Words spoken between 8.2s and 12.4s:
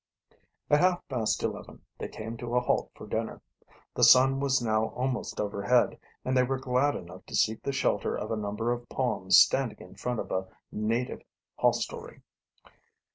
a number of palms standing in front of a native hostelry.